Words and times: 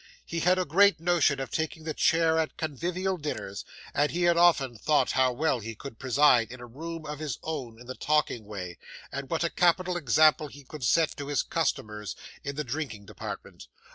He 0.25 0.39
had 0.39 0.57
a 0.57 0.65
great 0.65 0.99
notion 0.99 1.39
of 1.39 1.51
taking 1.51 1.83
the 1.83 1.93
chair 1.93 2.39
at 2.39 2.57
convivial 2.57 3.17
dinners, 3.17 3.63
and 3.93 4.09
he 4.09 4.23
had 4.23 4.35
often 4.35 4.75
thought 4.75 5.11
how 5.11 5.31
well 5.31 5.59
he 5.59 5.75
could 5.75 5.99
preside 5.99 6.51
in 6.51 6.59
a 6.59 6.65
room 6.65 7.05
of 7.05 7.19
his 7.19 7.37
own 7.43 7.79
in 7.79 7.85
the 7.85 7.93
talking 7.93 8.45
way, 8.45 8.79
and 9.11 9.29
what 9.29 9.43
a 9.43 9.49
capital 9.51 9.95
example 9.95 10.47
he 10.47 10.63
could 10.63 10.83
set 10.83 11.15
to 11.17 11.27
his 11.27 11.43
customers 11.43 12.15
in 12.43 12.55
the 12.55 12.63
drinking 12.63 13.05
department. 13.05 13.67